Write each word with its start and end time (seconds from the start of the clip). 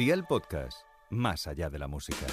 Dial 0.00 0.24
Podcast, 0.26 0.78
más 1.10 1.46
allá 1.46 1.68
de 1.68 1.78
la 1.78 1.86
música. 1.86 2.24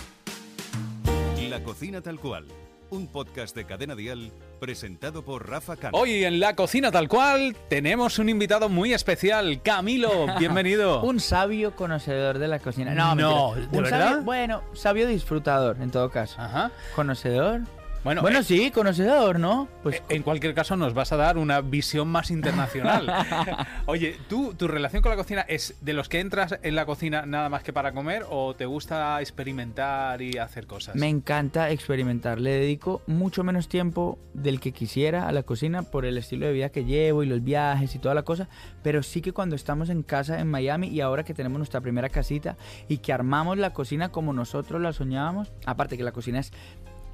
La 1.50 1.62
cocina 1.62 2.00
tal 2.00 2.18
cual, 2.18 2.46
un 2.92 3.08
podcast 3.08 3.54
de 3.58 3.66
Cadena 3.66 3.94
Dial 3.94 4.32
presentado 4.62 5.26
por 5.26 5.50
Rafa 5.50 5.76
Cano. 5.76 5.98
Hoy 5.98 6.24
en 6.24 6.40
la 6.40 6.56
cocina 6.56 6.94
tal 6.94 7.10
cual 7.10 7.58
tenemos 7.70 8.20
un 8.20 8.30
invitado 8.30 8.70
muy 8.70 8.94
especial, 8.94 9.62
Camilo, 9.64 10.28
bienvenido. 10.40 11.02
un 11.04 11.20
sabio 11.20 11.76
conocedor 11.76 12.40
de 12.40 12.48
la 12.48 12.60
cocina. 12.60 12.94
No, 12.96 13.14
No, 13.16 13.52
mentira. 13.52 13.68
¿de 13.70 13.78
Un 13.78 13.84
verdad? 13.84 14.08
sabio- 14.12 14.24
bueno, 14.24 14.62
sabio 14.74 15.06
disfrutador, 15.06 15.76
en 15.82 15.92
todo 15.92 16.10
caso. 16.10 16.40
Ajá. 16.40 16.72
Conocedor. 16.96 17.64
Bueno, 18.04 18.22
Bueno, 18.22 18.40
eh, 18.40 18.44
sí, 18.44 18.72
conocedor, 18.72 19.40
¿no? 19.40 19.68
Pues 19.84 19.98
Eh, 19.98 20.02
En 20.10 20.24
cualquier 20.24 20.54
caso, 20.54 20.76
nos 20.78 20.94
vas 20.94 21.12
a 21.12 21.18
dar 21.18 21.38
una 21.38 21.62
visión 21.62 22.08
más 22.08 22.32
internacional. 22.32 23.08
Oye, 23.86 24.18
¿tú, 24.30 24.54
¿tu 24.54 24.68
relación 24.68 25.02
con 25.02 25.10
la 25.10 25.18
cocina 25.18 25.42
es 25.42 25.76
de 25.82 25.94
los 25.94 26.08
que 26.08 26.20
entras 26.20 26.58
en 26.62 26.76
la 26.76 26.86
cocina 26.86 27.26
nada 27.26 27.50
más 27.50 27.64
que 27.64 27.74
para 27.74 27.92
comer 27.92 28.24
o 28.30 28.56
te 28.56 28.66
gusta 28.66 29.20
experimentar 29.22 30.22
y 30.22 30.38
hacer 30.38 30.68
cosas? 30.68 30.96
me 30.96 31.10
encanta 31.10 31.70
experimentar. 31.72 32.40
Le 32.40 32.52
dedico 32.52 33.02
mucho 33.08 33.44
menos 33.44 33.68
tiempo 33.68 34.18
del 34.34 34.60
que 34.60 34.72
quisiera 34.72 35.28
a 35.28 35.32
la 35.32 35.44
cocina 35.44 35.84
por 35.84 36.06
el 36.06 36.18
estilo 36.18 36.46
de 36.46 36.54
vida 36.54 36.70
que 36.70 36.86
llevo 36.86 37.24
y 37.24 37.26
los 37.26 37.44
viajes 37.44 37.94
y 37.96 38.00
toda 38.00 38.16
la 38.16 38.24
cosa. 38.24 38.48
Pero 38.84 39.04
sí 39.04 39.22
que 39.22 39.34
cuando 39.34 39.56
estamos 39.56 39.90
en 39.90 40.04
casa 40.04 40.40
en 40.40 40.50
Miami 40.50 40.88
y 40.88 41.02
ahora 41.02 41.24
que 41.24 41.34
tenemos 41.34 41.58
nuestra 41.58 41.82
primera 41.82 42.10
casita 42.10 42.56
y 42.88 43.00
que 43.00 43.12
armamos 43.12 43.58
la 43.58 43.74
cocina 43.74 44.10
como 44.10 44.32
nosotros 44.34 44.82
la 44.82 44.94
soñábamos, 44.94 45.52
aparte 45.66 45.98
que 45.98 46.04
la 46.04 46.12
cocina 46.12 46.40
es 46.40 46.52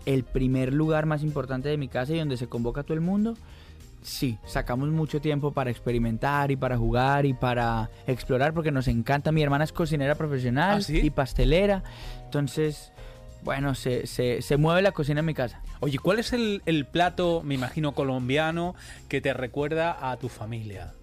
el 0.05 0.23
primer 0.23 0.73
lugar 0.73 1.05
más 1.05 1.23
importante 1.23 1.70
de 1.70 1.77
mi 1.77 1.88
casa 1.88 2.13
y 2.13 2.20
donde 2.20 2.38
se 2.38 2.48
convoca 2.48 2.81
a 2.81 2.84
todo 2.84 2.95
el 2.95 3.02
mundo. 3.02 3.35
Sí, 4.02 4.38
sacamos 4.45 4.89
mucho 4.89 5.21
tiempo 5.21 5.52
para 5.52 5.71
experimentar 5.71 6.52
y 6.52 6.57
para 6.57 6.77
jugar 6.77 7.25
y 7.25 7.34
para 7.34 7.89
explorar 8.05 8.53
porque 8.53 8.71
nos 8.71 8.89
encanta. 8.89 9.31
Mi 9.31 9.41
hermana 9.41 9.63
es 9.63 9.71
cocinera 9.71 10.16
profesional 10.16 10.80
¿Ah, 10.80 10.81
sí? 10.81 11.00
y 11.02 11.09
pastelera. 11.09 11.83
Entonces, 12.25 12.91
bueno, 13.44 13.75
se, 13.75 14.05
se, 14.05 14.41
se 14.41 14.58
mueve 14.58 14.81
la 14.81 14.91
cocina 14.91 15.22
en 15.22 15.25
mi 15.25 15.33
casa. 15.33 15.61
Oye, 15.80 16.00
¿cuál 16.00 16.19
es 16.19 16.33
el, 16.33 16.61
el 16.66 16.85
plato, 16.85 17.41
me 17.44 17.56
imagino, 17.56 17.94
colombiano 17.94 18.75
que 19.08 19.22
te 19.22 19.33
recuerda 19.33 20.11
a 20.11 20.17
tu 20.17 20.28
familia? 20.28 20.94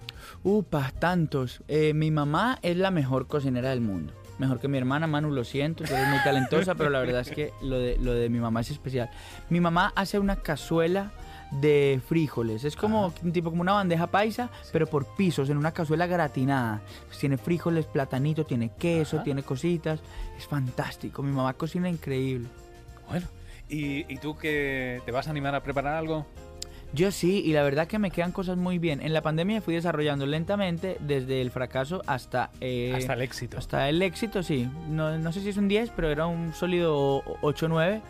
Upa, 0.42 0.92
tantos. 0.98 1.62
Eh, 1.68 1.94
mi 1.94 2.10
mamá 2.10 2.58
es 2.62 2.76
la 2.76 2.90
mejor 2.90 3.26
cocinera 3.26 3.70
del 3.70 3.80
mundo. 3.80 4.12
Mejor 4.40 4.58
que 4.58 4.68
mi 4.68 4.78
hermana, 4.78 5.06
Manu, 5.06 5.30
lo 5.30 5.44
siento, 5.44 5.84
tú 5.84 5.92
eres 5.92 6.08
muy 6.08 6.18
talentosa, 6.24 6.74
pero 6.74 6.88
la 6.88 7.00
verdad 7.00 7.20
es 7.20 7.30
que 7.30 7.52
lo 7.60 7.78
de, 7.78 7.98
lo 7.98 8.14
de 8.14 8.30
mi 8.30 8.38
mamá 8.38 8.62
es 8.62 8.70
especial. 8.70 9.10
Mi 9.50 9.60
mamá 9.60 9.92
hace 9.94 10.18
una 10.18 10.36
cazuela 10.36 11.10
de 11.50 12.00
frijoles. 12.08 12.64
Es 12.64 12.74
como 12.74 13.12
un 13.22 13.32
tipo 13.32 13.50
como 13.50 13.60
una 13.60 13.74
bandeja 13.74 14.06
paisa, 14.06 14.48
pero 14.72 14.86
por 14.86 15.04
pisos, 15.14 15.50
en 15.50 15.58
una 15.58 15.72
cazuela 15.72 16.06
gratinada. 16.06 16.80
Pues 17.08 17.18
tiene 17.18 17.36
frijoles, 17.36 17.84
platanito, 17.84 18.46
tiene 18.46 18.70
queso, 18.78 19.16
Ajá. 19.16 19.24
tiene 19.24 19.42
cositas. 19.42 20.00
Es 20.38 20.46
fantástico. 20.46 21.22
Mi 21.22 21.32
mamá 21.32 21.52
cocina 21.52 21.90
increíble. 21.90 22.48
Bueno, 23.10 23.26
¿y, 23.68 24.10
y 24.10 24.16
tú 24.16 24.38
que 24.38 25.02
te 25.04 25.12
vas 25.12 25.26
a 25.26 25.32
animar 25.32 25.54
a 25.54 25.62
preparar 25.62 25.96
algo? 25.96 26.24
Yo 26.92 27.12
sí, 27.12 27.42
y 27.44 27.52
la 27.52 27.62
verdad 27.62 27.86
que 27.86 27.98
me 27.98 28.10
quedan 28.10 28.32
cosas 28.32 28.56
muy 28.56 28.78
bien. 28.78 29.00
En 29.00 29.12
la 29.12 29.22
pandemia 29.22 29.60
fui 29.60 29.74
desarrollando 29.74 30.26
lentamente 30.26 30.96
desde 31.00 31.40
el 31.40 31.50
fracaso 31.50 32.02
hasta... 32.06 32.50
eh, 32.60 32.92
Hasta 32.96 33.12
el 33.14 33.22
éxito. 33.22 33.58
Hasta 33.58 33.88
el 33.88 34.02
éxito, 34.02 34.42
sí. 34.42 34.68
No, 34.88 35.16
no 35.18 35.32
sé 35.32 35.40
si 35.40 35.50
es 35.50 35.56
un 35.56 35.68
10, 35.68 35.92
pero 35.94 36.10
era 36.10 36.26
un 36.26 36.52
sólido 36.52 37.22
8 37.42 37.68
9. 37.68 38.00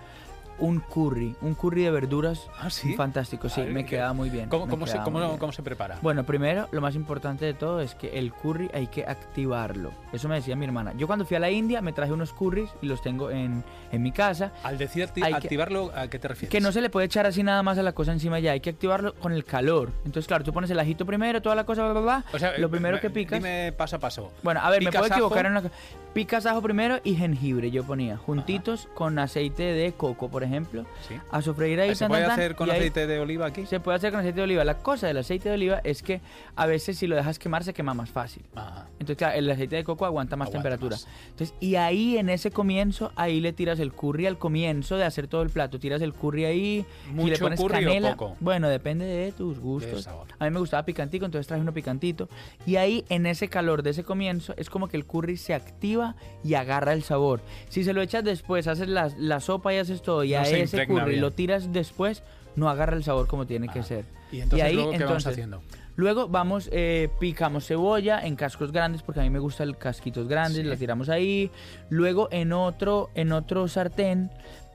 Un 0.60 0.80
curry, 0.80 1.34
un 1.40 1.54
curry 1.54 1.84
de 1.84 1.90
verduras. 1.90 2.48
Ah, 2.58 2.68
¿sí? 2.70 2.94
Fantástico, 2.94 3.48
sí, 3.48 3.60
A 3.60 3.64
ver, 3.64 3.72
me 3.72 3.84
¿qué- 3.84 3.90
quedaba 3.96 4.12
muy 4.12 4.28
bien. 4.30 4.48
¿Cómo, 4.50 4.66
se, 4.86 4.98
cómo- 4.98 5.18
muy 5.18 5.26
bien. 5.26 5.38
cómo 5.38 5.52
se 5.52 5.62
prepara? 5.62 5.98
Bueno, 6.02 6.24
primero, 6.24 6.68
lo 6.70 6.80
más 6.82 6.94
importante 6.94 7.46
de 7.46 7.54
todo 7.54 7.80
es 7.80 7.94
que 7.94 8.18
el 8.18 8.32
curry 8.32 8.70
hay 8.74 8.86
que 8.88 9.04
activarlo. 9.06 9.92
Eso 10.12 10.28
me 10.28 10.34
decía 10.34 10.56
mi 10.56 10.66
hermana. 10.66 10.92
Yo 10.96 11.06
cuando 11.06 11.24
fui 11.24 11.36
a 11.36 11.40
la 11.40 11.50
India 11.50 11.80
me 11.80 11.92
traje 11.92 12.12
unos 12.12 12.32
curries 12.32 12.70
y 12.82 12.86
los 12.86 13.00
tengo 13.00 13.30
en, 13.30 13.64
en 13.90 14.02
mi 14.02 14.12
casa. 14.12 14.52
Al 14.62 14.76
decir 14.76 15.08
que- 15.14 15.24
activarlo, 15.24 15.92
¿a 15.94 16.08
qué 16.08 16.18
te 16.18 16.28
refieres? 16.28 16.50
Que 16.50 16.60
no 16.60 16.72
se 16.72 16.80
le 16.82 16.90
puede 16.90 17.06
echar 17.06 17.24
así 17.26 17.42
nada 17.42 17.62
más 17.62 17.78
a 17.78 17.82
la 17.82 17.92
cosa 17.92 18.12
encima 18.12 18.38
ya, 18.38 18.52
hay 18.52 18.60
que 18.60 18.70
activarlo 18.70 19.14
con 19.14 19.32
el 19.32 19.44
calor. 19.44 19.90
Entonces, 20.04 20.26
claro, 20.26 20.44
tú 20.44 20.52
pones 20.52 20.68
el 20.70 20.78
ajito 20.78 21.06
primero, 21.06 21.40
toda 21.40 21.54
la 21.54 21.64
cosa, 21.64 21.82
bla, 21.84 21.92
bla, 21.92 22.00
bla. 22.02 22.24
O 22.32 22.38
sea, 22.38 22.58
lo 22.58 22.66
eh, 22.66 22.70
primero 22.70 22.96
me- 22.96 23.00
que 23.00 23.08
picas. 23.10 23.38
Dime 23.38 23.72
paso 23.72 23.96
a 23.96 23.98
paso. 23.98 24.30
Bueno, 24.42 24.60
a 24.62 24.68
ver, 24.70 24.82
me 24.84 24.90
puedo 24.92 25.06
equivocar 25.06 25.38
ajo. 25.38 25.46
en 25.46 25.52
una 25.52 25.62
cosa. 25.62 25.74
Picas 26.12 26.44
ajo 26.44 26.60
primero 26.60 26.98
y 27.04 27.14
jengibre 27.14 27.70
yo 27.70 27.84
ponía, 27.84 28.16
juntitos 28.16 28.88
con 28.94 29.16
aceite 29.20 29.62
de 29.62 29.92
coco, 29.92 30.28
por 30.28 30.42
ejemplo. 30.42 30.84
Sí. 31.06 31.14
A 31.30 31.40
sofreír 31.40 31.78
ahí, 31.78 31.94
¿Se 31.94 32.00
tan, 32.00 32.08
puede 32.08 32.22
tan, 32.22 32.32
hacer 32.32 32.56
con 32.56 32.68
aceite 32.68 33.06
de 33.06 33.20
oliva 33.20 33.46
aquí? 33.46 33.64
Se 33.64 33.78
puede 33.78 33.96
hacer 33.96 34.10
con 34.10 34.18
aceite 34.18 34.38
de 34.38 34.42
oliva. 34.42 34.64
La 34.64 34.78
cosa 34.78 35.06
del 35.06 35.18
aceite 35.18 35.48
de 35.50 35.54
oliva 35.54 35.80
es 35.84 36.02
que 36.02 36.20
a 36.56 36.66
veces 36.66 36.98
si 36.98 37.06
lo 37.06 37.14
dejas 37.14 37.38
quemar 37.38 37.62
se 37.62 37.72
quema 37.72 37.94
más 37.94 38.10
fácil. 38.10 38.42
Ajá. 38.56 38.88
Entonces, 38.94 39.18
claro, 39.18 39.38
el 39.38 39.48
aceite 39.52 39.76
de 39.76 39.84
coco 39.84 40.04
aguanta 40.04 40.34
más 40.34 40.48
Aguanta 40.48 40.68
temperatura. 40.70 40.96
más. 40.96 41.06
Entonces, 41.30 41.54
y 41.60 41.76
ahí 41.76 42.18
en 42.18 42.28
ese 42.28 42.50
comienzo, 42.50 43.12
ahí 43.14 43.38
le 43.40 43.52
tiras 43.52 43.78
el 43.78 43.92
curry 43.92 44.26
al 44.26 44.36
comienzo 44.36 44.96
de 44.96 45.04
hacer 45.04 45.28
todo 45.28 45.42
el 45.42 45.50
plato. 45.50 45.78
Tiras 45.78 46.02
el 46.02 46.12
curry 46.12 46.44
ahí 46.44 46.86
y 47.06 47.06
le 47.06 47.12
¿Mucho 47.12 47.44
pones 47.44 47.60
curry 47.60 47.84
o 47.84 47.88
canela. 47.88 48.16
poco? 48.16 48.36
Bueno, 48.40 48.68
depende 48.68 49.04
de 49.04 49.30
tus 49.30 49.60
gustos. 49.60 50.02
sabor. 50.02 50.26
A 50.40 50.44
mí 50.44 50.50
me 50.50 50.58
gustaba 50.58 50.82
picantico, 50.84 51.24
entonces 51.24 51.46
traje 51.46 51.62
uno 51.62 51.72
picantito. 51.72 52.28
Y 52.66 52.76
ahí 52.76 53.04
en 53.10 53.26
ese 53.26 53.46
calor 53.48 53.84
de 53.84 53.90
ese 53.90 54.02
comienzo 54.02 54.54
es 54.56 54.68
como 54.68 54.88
que 54.88 54.96
el 54.96 55.06
curry 55.06 55.36
se 55.36 55.54
activa 55.54 55.99
y 56.44 56.54
agarra 56.54 56.92
el 56.92 57.02
sabor. 57.02 57.40
Si 57.68 57.84
se 57.84 57.92
lo 57.92 58.02
echas 58.02 58.24
después, 58.24 58.66
haces 58.66 58.88
la, 58.88 59.10
la 59.18 59.40
sopa 59.40 59.72
y 59.74 59.78
haces 59.78 60.02
todo, 60.02 60.24
y 60.24 60.32
No 60.32 60.38
a 60.40 60.44
se 60.44 60.62
ese 60.62 60.86
curry 60.86 61.10
bien. 61.10 61.20
lo 61.20 61.30
tiras 61.30 61.72
después, 61.72 62.22
no 62.56 62.68
agarra 62.68 62.96
el 62.96 63.04
sabor 63.04 63.26
como 63.26 63.46
tiene 63.46 63.68
que 63.68 63.80
Ah. 63.80 63.84
ser. 63.84 64.04
¿Y 64.32 64.40
entonces 64.40 64.64
ahí, 64.66 64.74
luego 64.74 64.90
qué 64.92 64.98
vamos 64.98 65.08
entonces, 65.10 65.32
haciendo? 65.32 65.62
Luego 65.96 66.28
vamos, 66.28 66.68
eh, 66.72 67.08
picamos 67.18 67.66
cebolla 67.66 68.20
en 68.24 68.36
cascos 68.36 68.72
grandes 68.72 69.02
porque 69.02 69.20
a 69.20 69.22
mí 69.24 69.30
me 69.30 69.38
gustan 69.40 69.68
los 69.68 69.76
casquitos 69.76 70.28
grandes, 70.28 70.62
Sí. 70.62 70.68
la 70.68 70.76
tiramos 70.76 71.08
ahí. 71.08 71.50
Luego 71.90 72.28
en 72.30 72.52
otro, 72.52 73.10
en 73.14 73.32
otro 73.32 73.66
sartén, 73.68 74.30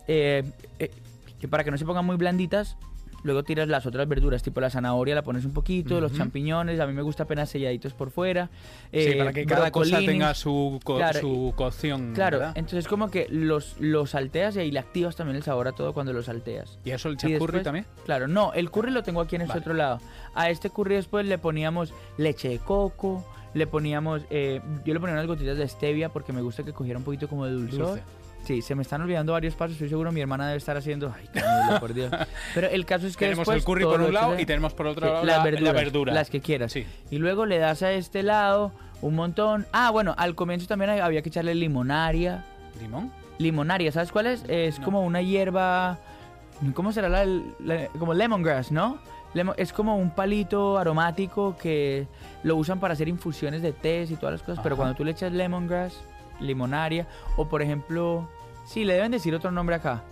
eh, 0.07 0.43
eh, 0.79 0.91
que 1.39 1.47
para 1.47 1.63
que 1.63 1.71
no 1.71 1.77
se 1.77 1.85
pongan 1.85 2.05
muy 2.05 2.15
blanditas, 2.17 2.77
luego 3.25 3.43
tiras 3.43 3.67
las 3.67 3.85
otras 3.87 4.07
verduras, 4.07 4.43
tipo 4.43 4.61
la 4.61 4.69
zanahoria, 4.69 5.15
la 5.15 5.23
pones 5.23 5.43
un 5.45 5.51
poquito, 5.51 5.99
los 5.99 6.13
champiñones, 6.13 6.79
a 6.79 6.85
mí 6.85 6.93
me 6.93 7.01
gusta 7.01 7.23
apenas 7.23 7.49
selladitos 7.49 7.93
por 7.93 8.11
fuera. 8.11 8.49
sí, 8.91 8.99
eh, 8.99 9.15
para 9.17 9.33
que 9.33 9.45
cada 9.47 9.71
cosa 9.71 9.97
tenga 10.05 10.33
su, 10.35 10.79
co- 10.83 10.97
Claro, 10.97 11.19
su 11.19 11.53
cocción. 11.55 12.13
Claro, 12.13 12.37
¿verdad? 12.37 12.53
entonces 12.55 12.87
como 12.87 13.09
que 13.09 13.27
los, 13.29 13.75
los 13.79 14.11
salteas 14.11 14.55
y 14.55 14.59
ahí 14.59 14.71
le 14.71 14.79
activas 14.79 15.15
también 15.15 15.35
el 15.37 15.43
sabor 15.43 15.67
a 15.67 15.71
todo 15.71 15.91
cuando 15.91 16.13
lo 16.13 16.21
salteas. 16.21 16.77
¿Y 16.85 16.91
eso 16.91 17.09
el 17.09 17.17
curry 17.17 17.63
también? 17.63 17.85
Claro, 18.05 18.27
no, 18.27 18.53
el 18.53 18.69
curry 18.69 18.91
lo 18.91 19.01
tengo 19.01 19.21
aquí 19.21 19.35
en 19.35 19.41
este 19.41 19.53
Vale. 19.53 19.61
otro 19.61 19.73
lado. 19.73 19.99
A 20.35 20.49
este 20.51 20.69
curry 20.69 20.95
después 20.95 21.25
le 21.25 21.37
poníamos 21.39 21.93
leche 22.17 22.47
de 22.47 22.59
coco, 22.59 23.25
le 23.55 23.65
poníamos, 23.65 24.21
eh, 24.29 24.61
yo 24.85 24.93
le 24.93 24.99
ponía 24.99 25.13
unas 25.15 25.25
gotitas 25.27 25.57
de 25.57 25.67
stevia 25.67 26.09
porque 26.09 26.31
me 26.31 26.41
gusta 26.41 26.61
que 26.63 26.73
cogiera 26.73 26.99
un 26.99 27.05
poquito 27.05 27.27
como 27.27 27.45
de 27.45 27.53
dulzor. 27.53 27.87
Dulce. 27.87 28.03
Sí, 28.45 28.61
se 28.61 28.75
me 28.75 28.83
están 28.83 29.01
olvidando 29.01 29.33
varios 29.33 29.55
pasos, 29.55 29.73
estoy 29.73 29.89
seguro 29.89 30.11
mi 30.11 30.21
hermana 30.21 30.45
debe 30.47 30.57
estar 30.57 30.77
haciendo, 30.77 31.13
ay, 31.17 31.27
Camilo, 31.33 31.79
por 31.79 31.93
Dios. 31.93 32.11
Pero 32.53 32.67
el 32.67 32.85
caso 32.85 33.07
es 33.07 33.17
que 33.17 33.25
Tenemos 33.25 33.39
después 33.39 33.57
el 33.57 33.63
curry 33.65 33.83
por 33.85 34.01
un 34.01 34.13
lado 34.13 34.39
y 34.39 34.45
tenemos 34.45 34.73
por 34.73 34.87
otro 34.87 35.07
Sí, 35.07 35.11
lado 35.13 35.25
las 35.25 35.37
la, 35.37 35.43
verduras, 35.43 35.73
la 35.73 35.79
verdura. 35.79 36.13
las 36.13 36.29
que 36.29 36.41
quieras. 36.41 36.71
Sí. 36.71 36.85
Y 37.09 37.17
luego 37.17 37.45
le 37.45 37.57
das 37.57 37.81
a 37.81 37.91
este 37.91 38.21
lado 38.23 38.71
un 39.01 39.15
montón. 39.15 39.65
Ah, 39.73 39.89
bueno, 39.91 40.13
al 40.17 40.35
comienzo 40.35 40.67
también 40.67 40.91
había 40.91 41.21
que 41.21 41.29
echarle 41.29 41.55
limonaria. 41.55 42.45
¿Limón? 42.81 43.11
Limonaria, 43.39 43.91
¿sabes 43.91 44.11
cuál 44.11 44.27
es? 44.27 44.43
Es 44.47 44.79
No. 44.79 44.85
como 44.85 45.01
una 45.05 45.21
hierba. 45.21 45.97
¿Cómo 46.73 46.91
será 46.93 47.09
la, 47.09 47.25
la- 47.25 47.87
como 47.99 48.13
lemongrass, 48.13 48.71
¿no? 48.71 48.99
Es 49.57 49.73
como 49.73 49.97
un 49.97 50.11
palito 50.11 50.77
aromático 50.77 51.57
que 51.57 52.07
lo 52.43 52.55
usan 52.55 52.79
para 52.79 52.93
hacer 52.93 53.09
infusiones 53.09 53.61
de 53.61 53.73
tés 53.73 54.09
y 54.11 54.15
todas 54.15 54.31
las 54.33 54.41
cosas, 54.43 54.61
pero 54.63 54.77
cuando 54.77 54.95
tú 54.95 55.03
le 55.03 55.11
echas 55.11 55.33
lemongrass, 55.33 55.99
limonaria, 56.39 57.05
o 57.35 57.45
por 57.49 57.61
ejemplo, 57.61 58.29
sí, 58.65 58.83
le 58.85 58.93
deben 58.93 59.11
decir 59.11 59.33
otro 59.35 59.51
nombre 59.51 59.75
acá, 59.75 60.03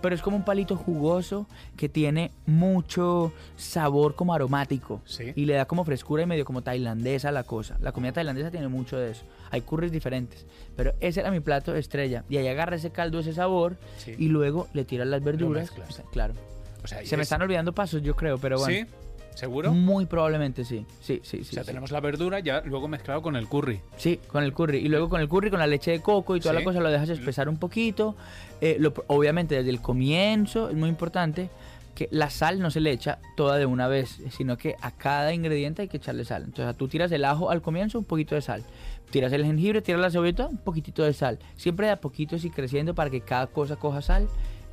pero 0.00 0.14
es 0.14 0.22
como 0.22 0.36
un 0.38 0.44
palito 0.44 0.76
jugoso 0.76 1.46
que 1.76 1.88
tiene 1.90 2.30
mucho 2.46 3.32
sabor 3.56 4.14
como 4.14 4.32
aromático 4.32 5.02
Sí. 5.04 5.32
y 5.36 5.44
le 5.44 5.54
da 5.54 5.66
como 5.66 5.84
frescura 5.84 6.22
y 6.22 6.26
medio 6.26 6.44
como 6.46 6.62
tailandesa 6.62 7.30
la 7.32 7.42
cosa. 7.44 7.76
La 7.80 7.92
comida 7.92 8.12
tailandesa 8.12 8.50
tiene 8.50 8.68
mucho 8.68 8.96
de 8.96 9.10
eso. 9.10 9.24
Hay 9.50 9.60
curries 9.60 9.92
diferentes, 9.92 10.46
pero 10.76 10.94
ese 11.00 11.20
era 11.20 11.30
mi 11.30 11.40
plato 11.40 11.74
estrella. 11.76 12.24
Y 12.30 12.38
ahí 12.38 12.48
agarra 12.48 12.76
ese 12.76 12.90
caldo, 12.90 13.18
ese 13.18 13.34
sabor 13.34 13.76
Sí. 13.98 14.14
y 14.18 14.28
luego 14.28 14.68
le 14.72 14.84
tiras 14.84 15.06
las 15.06 15.22
verduras. 15.22 15.70
Claro. 16.12 16.34
O 16.82 16.86
sea, 16.86 17.04
Se 17.04 17.16
me 17.16 17.22
es- 17.22 17.26
están 17.26 17.42
olvidando 17.42 17.72
pasos, 17.74 18.02
yo 18.02 18.14
creo, 18.16 18.38
pero 18.38 18.58
bueno. 18.58 18.74
¿Sí? 18.74 18.86
¿Seguro? 19.34 19.72
Muy 19.72 20.06
probablemente 20.06 20.64
sí. 20.64 20.86
Sí, 21.00 21.20
sí, 21.22 21.38
sí. 21.44 21.50
o 21.50 21.54
sea, 21.54 21.62
sí. 21.64 21.66
tenemos 21.68 21.90
la 21.90 22.00
verdura 22.00 22.38
ya 22.40 22.60
luego 22.62 22.86
mezclado 22.88 23.20
con 23.20 23.34
el 23.36 23.48
curry. 23.48 23.80
Sí, 23.96 24.20
con 24.28 24.44
el 24.44 24.52
curry. 24.52 24.78
Y 24.78 24.88
luego 24.88 25.08
con 25.08 25.20
el 25.20 25.28
curry, 25.28 25.50
con 25.50 25.58
la 25.58 25.66
leche 25.66 25.90
de 25.90 26.00
coco 26.00 26.36
y 26.36 26.40
toda 26.40 26.52
Sí. 26.54 26.58
la 26.60 26.64
cosa, 26.64 26.80
lo 26.80 26.90
dejas 26.90 27.08
espesar 27.08 27.48
un 27.48 27.56
poquito. 27.58 28.16
Eh, 28.60 28.76
lo- 28.78 28.94
obviamente 29.08 29.56
desde 29.56 29.70
el 29.70 29.80
comienzo, 29.80 30.68
es 30.70 30.76
muy 30.76 30.88
importante 30.88 31.50
que 31.94 32.08
la 32.10 32.28
sal 32.30 32.58
no 32.60 32.70
se 32.70 32.80
le 32.80 32.90
echa 32.90 33.18
toda 33.36 33.56
de 33.56 33.66
una 33.66 33.86
vez, 33.88 34.20
sino 34.30 34.56
que 34.56 34.74
a 34.80 34.90
cada 34.92 35.32
ingrediente 35.32 35.82
hay 35.82 35.88
que 35.88 35.96
echarle 35.98 36.24
sal. 36.24 36.42
Entonces 36.44 36.76
tú 36.76 36.88
tiras 36.88 37.10
el 37.12 37.24
ajo 37.24 37.50
al 37.50 37.62
comienzo, 37.62 37.98
un 37.98 38.04
poquito 38.04 38.34
de 38.34 38.40
sal. 38.40 38.64
Tiras 39.10 39.32
el 39.32 39.44
jengibre, 39.44 39.80
tiras 39.82 40.00
la 40.00 40.10
cebollita, 40.10 40.46
un 40.48 40.58
poquitito 40.58 41.02
de 41.04 41.12
sal. 41.12 41.38
Siempre 41.56 41.86
de 41.86 41.92
a 41.92 42.00
poquitos 42.00 42.44
y 42.44 42.50
creciendo 42.50 42.94
para 42.94 43.10
que 43.10 43.20
cada 43.20 43.46
cosa 43.48 43.76
coja 43.76 44.00
sal 44.02 44.26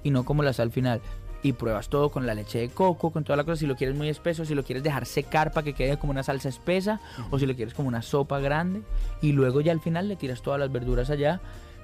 y 0.04 0.10
no 0.10 0.24
como 0.26 0.42
la 0.42 0.54
sal 0.54 0.72
final. 0.72 1.00
Y 1.44 1.54
pruebas 1.54 1.90
todo 1.90 2.10
con 2.10 2.28
la 2.28 2.36
leche 2.36 2.60
de 2.60 2.70
coco, 2.70 3.12
con 3.12 3.24
toda 3.24 3.38
la 3.38 3.44
cosa, 3.44 3.58
si 3.58 3.68
lo 3.68 3.76
quieres 3.76 3.96
muy 3.96 4.10
espeso, 4.10 4.46
si 4.46 4.56
lo 4.56 4.64
quieres 4.64 4.84
dejar 4.84 5.06
secar 5.06 5.52
para 5.52 5.64
que 5.64 5.74
quede 5.74 5.98
como 5.98 6.12
una 6.12 6.24
salsa 6.24 6.50
espesa 6.50 7.00
o 7.30 7.40
si 7.40 7.46
lo 7.46 7.56
quieres 7.56 7.74
como 7.74 7.88
una 7.88 8.02
sopa 8.02 8.40
grande 8.40 8.82
y 9.22 9.32
luego 9.32 9.62
ya 9.62 9.72
al 9.72 9.80
final 9.80 10.08
le 10.08 10.16
tiras 10.16 10.42
todas 10.42 10.60
las 10.60 10.72
verduras 10.72 11.10
allá 11.10 11.42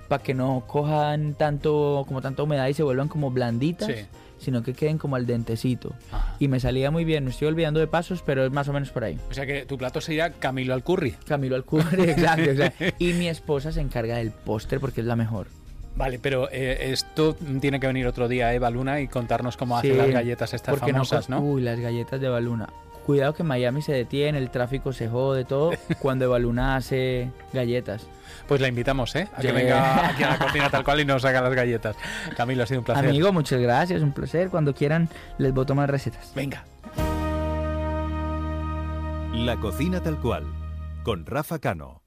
para 0.07 0.24
que 0.24 0.33
no 0.33 0.63
cojan 0.68 1.33
tanto 1.33 2.06
como 2.07 2.21
tanta 2.21 2.44
humedad 2.44 2.68
y 2.68 2.74
se 2.74 2.83
vuelvan 2.83 3.07
como 3.07 3.31
blanditas. 3.31 3.88
Sí. 3.88 4.06
sino 4.39 4.62
que 4.62 4.74
queden 4.75 5.00
como 5.00 5.15
al 5.15 5.25
dentecito. 5.25 5.95
Ajá. 6.12 6.36
Y 6.38 6.48
me 6.48 6.59
salía 6.59 6.92
muy 6.92 7.06
bien, 7.06 7.24
me 7.24 7.31
estoy 7.31 7.48
olvidando 7.48 7.80
de 7.80 7.88
pasos, 7.88 8.21
pero 8.24 8.45
es 8.45 8.51
más 8.51 8.68
o 8.68 8.74
menos 8.74 8.92
por 8.92 9.04
ahí. 9.04 9.18
O 9.31 9.33
sea 9.33 9.48
que 9.48 9.65
tu 9.65 9.80
plato 9.80 10.00
sería 10.00 10.31
Camilo 10.31 10.75
al 10.75 10.83
curry. 10.83 11.15
Camilo 11.25 11.56
al 11.56 11.65
curry, 11.65 12.04
exacto, 12.12 12.51
exacto. 12.51 12.86
Y 13.00 13.13
mi 13.13 13.27
esposa 13.27 13.71
se 13.71 13.81
encarga 13.81 14.18
del 14.18 14.30
póster 14.30 14.80
porque 14.80 15.01
es 15.01 15.07
la 15.07 15.15
mejor. 15.15 15.48
Vale, 15.97 16.19
pero 16.19 16.47
eh, 16.51 16.91
esto 16.91 17.35
tiene 17.59 17.79
que 17.79 17.88
venir 17.88 18.05
otro 18.05 18.27
día 18.27 18.53
Eva 18.53 18.69
Luna 18.69 19.01
y 19.01 19.07
contarnos 19.07 19.57
cómo 19.57 19.77
hace 19.77 19.91
Sí, 19.91 19.97
las 19.97 20.11
galletas 20.11 20.53
estas 20.53 20.77
porque 20.77 20.91
famosas, 20.91 21.27
¿no? 21.27 21.39
Uy, 21.39 21.61
las 21.63 21.79
galletas 21.79 22.21
de 22.21 22.29
Baluna. 22.29 22.69
Cuidado 23.03 23.33
que 23.33 23.44
Miami 23.44 23.81
se 23.81 23.94
detiene, 23.94 24.38
el 24.38 24.51
tráfico 24.51 24.94
se 24.94 25.07
jode, 25.07 25.44
todo, 25.44 25.71
cuando 25.99 26.25
Evaluna 26.25 26.75
hace 26.75 27.31
galletas. 27.51 28.05
Pues 28.47 28.61
la 28.61 28.67
invitamos, 28.67 29.15
¿eh? 29.15 29.27
A 29.35 29.41
que 29.41 29.51
venga 29.51 30.09
aquí 30.09 30.23
a 30.23 30.31
la 30.31 30.38
cocina 30.38 30.69
tal 30.69 30.83
cual 30.83 30.99
y 30.99 31.05
nos 31.05 31.25
haga 31.25 31.41
las 31.41 31.55
galletas. 31.55 31.95
Camilo, 32.35 32.63
ha 32.63 32.67
sido 32.67 32.81
un 32.81 32.85
placer. 32.85 33.05
Amigo, 33.09 33.33
muchas 33.33 33.59
gracias, 33.59 34.03
un 34.03 34.11
placer. 34.11 34.49
Cuando 34.49 34.75
quieran, 34.75 35.09
les 35.39 35.51
voto 35.51 35.73
más 35.73 35.89
recetas. 35.89 36.31
Venga. 36.35 36.63
La 39.33 39.55
cocina 39.57 40.01
tal 40.01 40.19
cual, 40.19 40.45
con 41.03 41.25
Rafa 41.25 41.57
Cano. 41.57 42.06